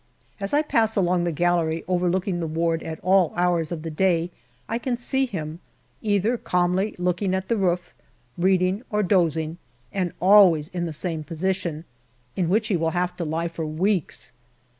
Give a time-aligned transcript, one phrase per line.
[0.39, 4.31] As I pass along the gallery overlooking the ward at all hours of the day
[4.67, 5.59] I can see him,
[6.01, 7.93] either calmly looking at the roof,
[8.35, 9.59] reading or dozing,
[9.93, 11.85] and always in the same position,
[12.35, 14.31] in which he will have to lie for weeks.